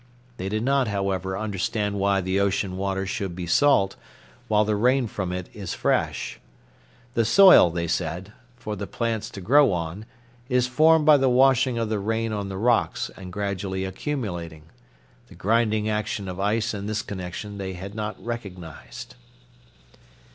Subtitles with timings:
[0.37, 3.97] They did not, however, understand why the ocean water should be salt,
[4.47, 6.39] while the rain from it is fresh.
[7.13, 10.07] The soil, they said, for the plants to grow on
[10.49, 14.63] is formed by the washing of the rain on the rocks and gradually accumulating.
[15.27, 19.13] The grinding action of ice in this connection they had not recognized.